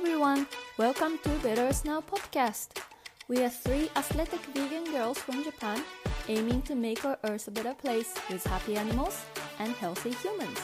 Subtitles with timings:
[0.00, 0.46] everyone,
[0.78, 2.68] welcome to Better Snow podcast.
[3.28, 5.84] We are three athletic vegan girls from Japan
[6.26, 9.26] aiming to make our earth a better place with happy animals
[9.58, 10.58] and healthy humans.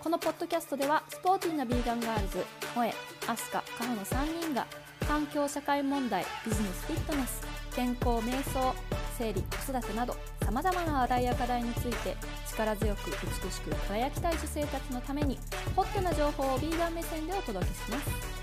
[0.00, 2.94] このポッドキャストではスポーティーなビーガンガールズ、萌え、
[3.26, 4.64] アスカ、カホの3人が
[5.08, 7.42] 環境社会問題、ビジネスフィットネス、
[7.74, 8.72] 健康瞑想、
[9.18, 10.14] 生理、子育てなど
[10.46, 12.16] さまざまな話題や課題について
[12.48, 15.36] 力強く美しく輝きたい女性たちのために
[15.74, 18.35] ホットな情報をビーガン目線でお届けします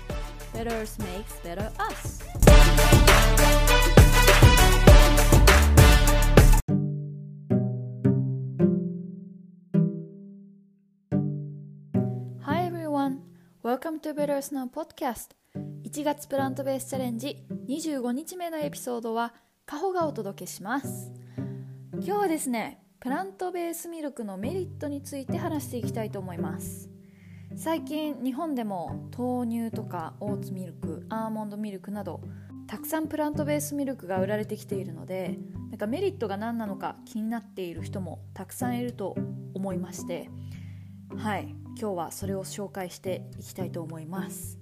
[0.54, 2.22] Better Earth makes better us.
[12.40, 13.22] Hi everyone!
[13.64, 15.34] Welcome to Better Earth Now podcast.
[15.82, 19.34] 1月プラントベースチャレンジ25日目のエピソードは
[19.66, 21.10] カホがお届けします。
[21.94, 26.93] 今日はですねプラントベースミルクのメリットについて話していきたいと思います。
[27.56, 32.20] 最近日本でも豆乳とかオーツミルクアーモンドミルクなど
[32.66, 35.38] たくさんプラントベースミルクが売られてきているので
[35.70, 39.16] なんかメリットが何なのか気になっている人もたくさんいると
[39.54, 40.28] 思いまして
[41.16, 44.58] はい今日はそれを紹介していきたいと思います。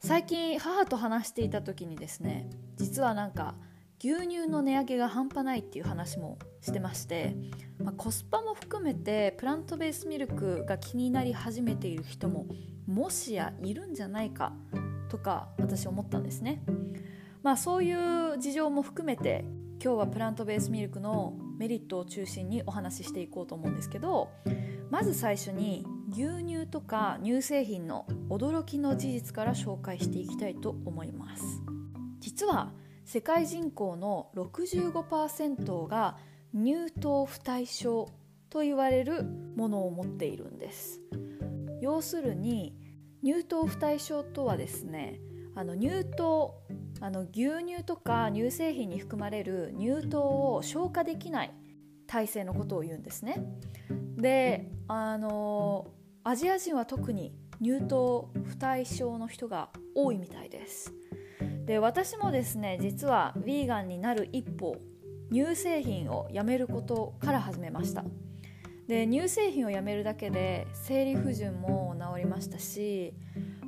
[0.00, 3.56] 最近母と話していた時にですね実はなんか
[4.02, 7.34] 牛乳の値上げが半端ないっていう話もしてまして、
[7.82, 12.46] まあ、コスパも含めてプラントベースミルクが気になり始めている人も
[12.86, 14.52] もしやいるんじゃないか
[15.08, 16.62] とか私思ったんですね。
[17.42, 19.44] まあそういう事情も含めて
[19.82, 24.30] 今日はプラントベースミルクのメリットを中心にお話ししていこうと思うんですけど
[24.90, 31.44] まず最初に牛乳とか乳製品の驚きの事実から紹介していきたいと思います
[32.20, 32.72] 実は
[33.08, 36.18] 世界人口の65%が
[36.54, 38.10] 乳糖不対症
[38.50, 39.24] と言われる
[39.56, 41.00] ものを持っているんです。
[41.80, 42.76] 要するに
[43.24, 45.20] 乳糖不対症とはですね
[45.54, 46.60] あの乳糖
[47.00, 51.54] あの牛乳とか乳製品に含まれる乳糖を消化できない
[52.06, 53.42] 体制のことを言うんですね。
[54.18, 55.86] であの
[56.24, 60.97] アジア人は特に乳糖不対症の人が多いみたいです。
[61.68, 64.78] で私もですね実はヴィーガンになる一歩
[65.30, 68.04] 乳製品をやめることから始めました。
[68.86, 73.12] で乳製品をやめるだけで生理不順も治りましたし、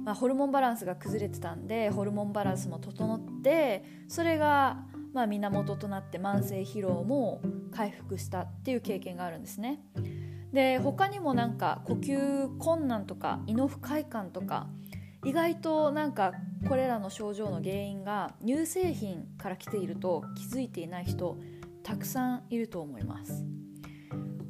[0.03, 4.79] まあ、ホルモンバランスが崩れてたんでホルモンバランスも整ってそれが
[5.13, 9.83] まあ源となって慢性疲労も回復したっていう経験があるんですね。
[10.55, 14.69] で他にもなんか呼吸困難とか胃の不快感とか
[15.23, 16.33] 意外となんか
[16.69, 21.39] これらの症状の原因が乳製品から来ていると気づいていない人
[21.83, 23.45] たくさんいると思います、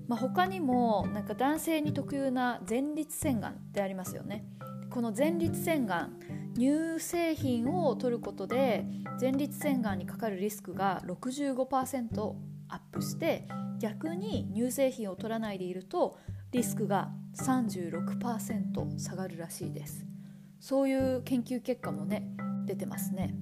[0.09, 4.45] まあ、他にもなんか男性に特有な前立腺がんってありますよね。
[4.91, 6.19] この前立腺がん
[6.57, 8.85] 乳製品を取ることで
[9.21, 12.35] 前立腺がんにかかるリスクが65%
[12.69, 13.47] アップして
[13.79, 16.19] 逆に乳製品を取らないでいると
[16.51, 20.05] リスクが36%下がるらしいです。
[20.61, 22.29] そういう研究結果もね
[22.67, 23.35] 出てますね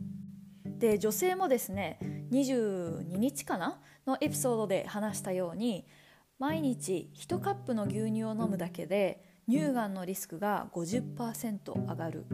[0.64, 1.98] で女性もですね
[2.30, 5.86] 22日かなのエピソードで話したように
[6.38, 12.26] 毎日1カップの牛乳を飲むだけで乳がんのリスクが50%上がる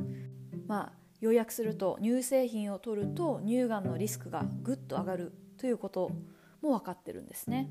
[0.66, 6.10] まあ要約すると乳製品を取ると乳がんのリスクがぐっと上がるということ
[6.60, 7.70] も分かってるんですね。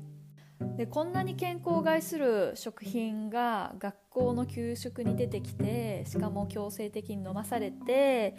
[0.76, 8.36] でこんなに健康を害する食品が学校の給食に出てきてしかも強制的に飲まされて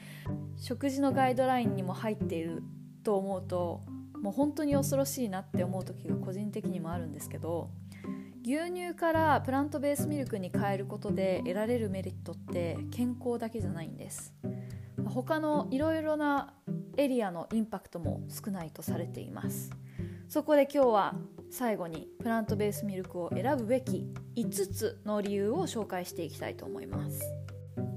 [0.58, 2.64] 食事のガイドラインにも入っている
[3.04, 3.84] と思うと
[4.22, 7.70] もう本当に恐ろしいなって思う時が個人的にもあるんですけど
[8.46, 14.36] 牛乳からプラントベースミルクに変えることで得られるメリットって健康だけじゃないんです。
[15.04, 16.54] 他のいろいろな
[16.96, 19.72] エリアのインパクトも少ないとされています。
[20.30, 21.16] そこで今日は
[21.50, 27.22] 最後にプラントベースミルクを選ぶべき5つの理由を紹介していきたいと思います。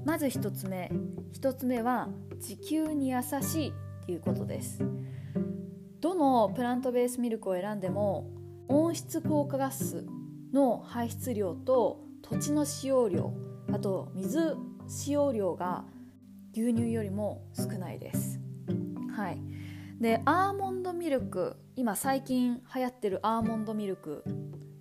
[0.05, 0.91] まず1つ目。
[1.33, 2.09] 1つ目は
[2.39, 4.83] 地球に優しいっていうことです。
[5.99, 8.29] どのプラントベースミルクを選んでも
[8.67, 10.05] 温室効果ガス
[10.53, 13.33] の排出量と土地の使用量
[13.71, 14.55] あと水
[14.87, 15.83] 使用量が
[16.53, 18.39] 牛乳よりも少ないです。
[19.15, 19.39] はい。
[19.99, 24.23] でアーモンドミルク今最近流行ってるアーモンドミルク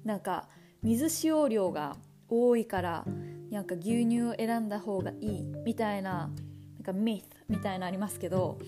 [0.05, 0.49] なんか
[0.83, 1.97] 水使用量が
[2.29, 3.05] 多いから
[3.51, 6.31] なんか牛乳を選んだ方がいいみたいな
[6.77, 8.59] なんかミスみたいなありますけど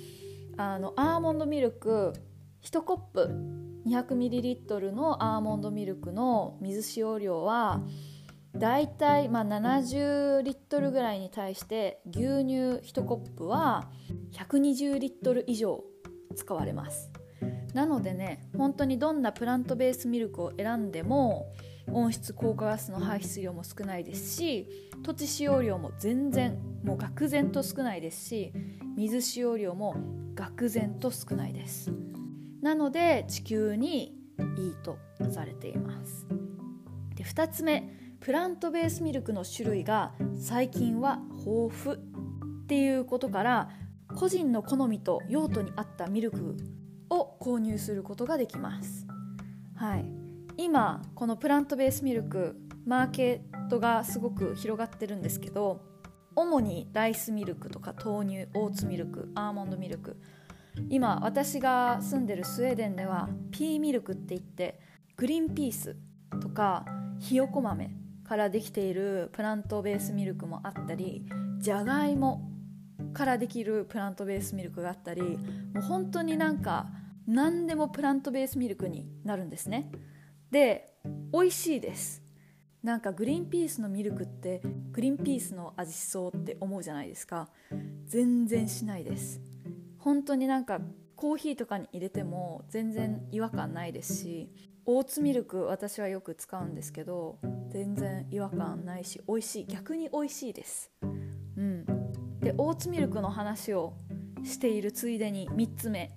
[0.57, 2.15] あのアーモンドミルク
[2.65, 3.31] 1コップ
[3.87, 7.81] 200ml のアーモンドミルクの水使用量は
[8.57, 13.89] だいたいまあ70リットルぐらいに対して牛乳1コップは
[14.33, 15.85] 120リットル以上
[16.35, 17.11] 使われます。
[17.75, 21.53] なのでね本当にどんなプラントベースミルクを選んでも
[21.93, 24.69] 温室効果ガスの排出量も少ないですし
[25.03, 28.53] 土地使用量も全然もう愕然と少ないですし
[28.97, 29.97] 水使用量も
[30.35, 31.93] 愕然と少ないです。
[32.63, 34.15] なので地球に
[34.59, 34.99] いいと
[35.31, 36.27] されています。
[37.15, 37.89] で2つ目
[38.21, 43.71] プラントベースミルクの種類が最近は豊富っていうことから
[44.17, 46.57] 個人の好みと用途に合ったミルク
[47.11, 49.07] を購入することができます。
[49.75, 50.05] はい、
[50.57, 55.81] 今このプラントベースミルクマーケットがすごく広がってるんですけど
[56.37, 60.17] 主にライスミルクとか豆乳オーツミルクアーモンドミルク
[60.89, 64.81] 今私が住んでるスウェーデンではピーミルクって言って
[65.17, 65.97] グリーンピース
[66.41, 66.85] とか
[67.19, 67.91] ひよこ豆
[68.25, 71.27] からできているプラントベースミルクもあったり
[71.59, 72.50] じゃがいも
[73.13, 75.39] からできるプラントベースミルクがあったりも
[75.77, 76.87] う本当になんか
[77.27, 79.91] 何でもプラントベースミルクになるんですね。
[80.51, 80.95] で
[81.33, 82.23] 美味しいです。
[82.83, 87.49] なんかグリーンピースのミルクってグリーンピースの味しそうって思うじゃないですか。
[88.07, 89.41] 全然しないです。
[89.99, 90.81] 本当になんか
[91.15, 94.51] コーヒーとかに入れても全然違和感ないですし
[94.87, 99.67] オーツミルク私はよく使うんですけど全然違和感ないし美味しい。
[99.67, 100.91] 逆に美味しいです。
[102.51, 103.95] でオーツミルクの話を
[104.43, 106.11] しているついでに3つ目。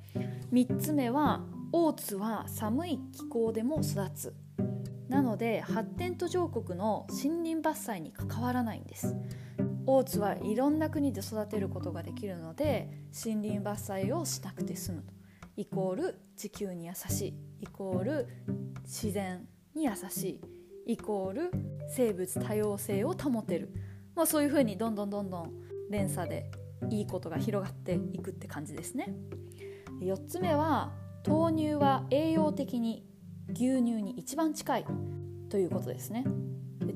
[0.51, 4.33] 3つ目はオーツは寒い気候でも育つ。
[5.09, 9.15] なので発展途上国の森林伐採に関わらないんです。
[9.85, 12.89] オーツはいろんな国で育てることができるので
[13.23, 15.03] 森林伐採をしなくて済む
[15.55, 17.33] イコール地球に優しい。
[17.61, 18.27] イコール
[18.85, 20.41] 自然に優し
[20.87, 20.93] い。
[20.93, 21.51] イコール
[21.89, 23.71] 生物多様性を保てる、
[24.15, 26.51] まあ、そういうふうにどんどんどんどん連鎖で
[26.89, 29.13] いいことが広がっていくって感じですね。
[30.01, 30.93] 4つ目は
[31.25, 33.05] 豆乳は栄養的に
[33.49, 34.85] 牛乳に一番近い
[35.49, 36.25] ということですね。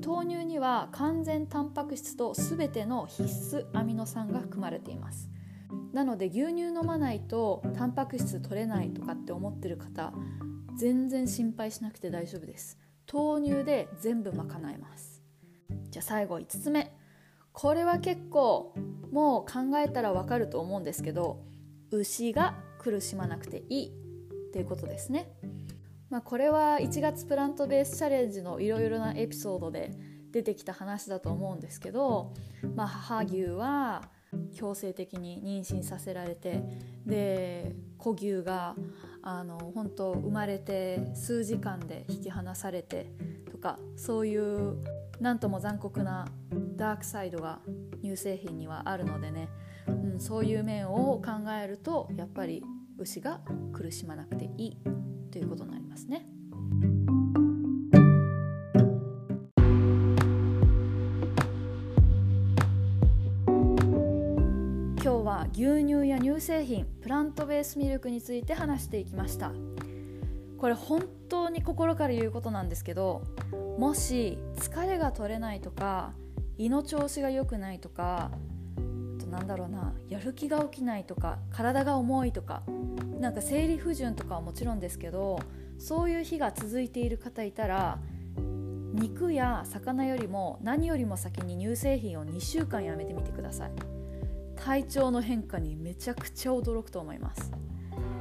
[0.04, 5.30] 豆乳には完全タンパク質と全ての必須アミノ酸が含まれています。
[5.92, 10.12] なので牛乳飲まないとタンパク質取れないとかって思ってる方
[10.76, 12.78] 全然心配しなくて大丈夫です。
[13.10, 15.22] 豆乳で全部賄えます。
[15.90, 16.94] じゃあ最後5つ目。
[17.52, 18.74] これは結構
[19.10, 21.42] もう考えたらわかると思うんですけど
[21.90, 24.08] 牛が苦しまなくていい。
[24.48, 25.30] っていうことですね。
[26.10, 29.92] まあ、これは1月プラントベースチャレンジのいろいろなエピソードで
[30.30, 32.32] 出てきた話だと思うんですけど、
[32.74, 34.08] まあ、母牛は
[34.54, 36.62] 強制的に妊娠させられて
[37.04, 38.74] で子牛が
[39.22, 43.10] あの本当生まれて数時間で引き離されて
[43.50, 44.78] とかそういう
[45.20, 46.26] 何とも残酷な
[46.76, 47.60] ダークサイドが
[48.02, 49.48] 乳製品にはあるのでね、
[49.88, 52.62] うん、そういう面を考えるとやっぱり
[52.98, 53.40] 牛が
[53.72, 54.76] 苦しまなくていい
[55.30, 56.26] ということになりますね。
[65.00, 69.52] 今日は牛乳や乳製品プラントベースミルクについて話していきました
[70.58, 73.22] これ本当に心から言うことなんですけど
[73.78, 76.12] もし疲れが取れないとか
[76.56, 78.32] 胃の調子が良くないとか
[79.20, 82.62] となんだろうなやる気が起きないとか体が重いとか
[83.20, 85.38] なんか生理不順とかはもちろんですけど
[85.78, 87.98] そういう日が続いている方いたら
[88.92, 93.70] 肉や魚よりも何よりも先に乳製品を2週間やめてみてください。
[94.56, 97.52] 体調の変化にめちゃくちゃ驚くと思います。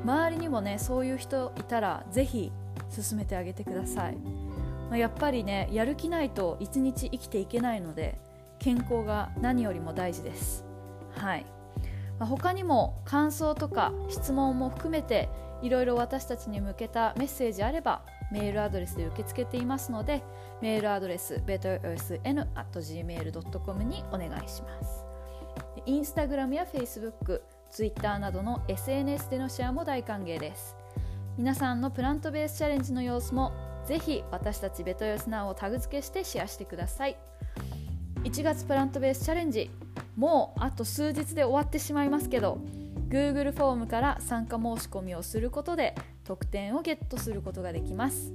[0.08, 2.54] 周りにもねそういう人いたら是非
[2.90, 8.18] 進めてあげてください、まあ、やっぱりねやる気ないと一日生きていけないので
[8.60, 10.66] 健康が何よりも大事です。
[11.12, 11.46] はい、
[12.20, 15.30] まあ、他にも感想とか質問も含めて
[15.62, 20.24] いろいろ私たちに向けたメッセージあればメールアドレスで受け付けていますので
[20.62, 25.04] メールアドレス betterosn.gmail.com にお願いします。
[25.86, 30.76] インスタグラムやフェイスブック、ツイッターなどの SNS でのシェアも大歓迎です。
[31.38, 33.54] 皆さんのプラントベースチャレンジの様子も
[33.86, 37.18] ぜひ私たち BetterSnow をタグ付けしてシェアしてください。
[38.24, 39.70] 1月プラントベースチャレンジ
[40.16, 42.60] もうあと数日で終わってしまいますけど
[43.10, 48.34] Google フォームから参加申し込みをすることで特典をゲットすることができます。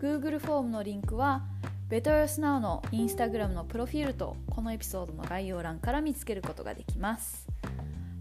[0.00, 1.44] Google フォームのリンクは
[1.90, 7.46] BetterSnow の Instagram のプロフィールとこのエピソードの概要欄から見つけることができます。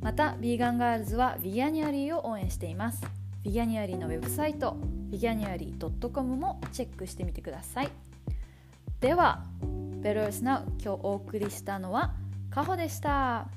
[0.04, 3.02] またビーガンガールズは Veganuary を応援しています。
[3.42, 4.76] ビギャニアリーのウェブサイト
[5.10, 7.90] ビギャニアリー .com もチェックしてみてください。
[9.00, 9.46] では
[10.02, 12.14] Better is Now 今日お送りしたのは
[12.52, 13.48] カホでした。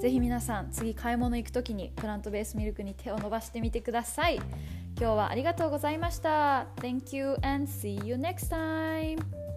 [0.00, 4.36] ぜひ皆さん次買い物行く時にプラントベースミルクに手を伸ばしてみてください。
[4.36, 6.66] 今日はありがとうございました。
[6.76, 9.47] Thank you and see you next time.